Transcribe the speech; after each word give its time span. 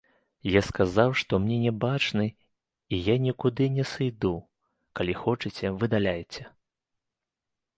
Я 0.51 0.61
сказаў, 0.67 1.09
што 1.21 1.33
мне 1.43 1.57
не 1.65 1.73
бачны 1.83 2.25
і 2.93 3.01
я 3.11 3.15
нікуды 3.27 3.63
не 3.75 3.85
сыйду, 3.91 4.33
калі 5.01 5.13
хочаце 5.21 5.65
выдаляйце. 5.85 6.41